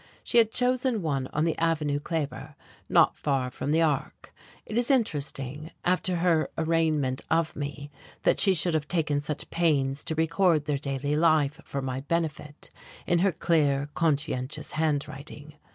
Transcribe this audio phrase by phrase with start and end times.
[0.23, 2.55] She had chosen one on the Avenue Kleber,
[2.89, 4.33] not far from the Arc.
[4.65, 7.91] It is interesting, after her arraignment of me,
[8.23, 12.71] that she should have taken such pains to record their daily life for my benefit
[13.05, 15.53] in her clear, conscientious handwriting.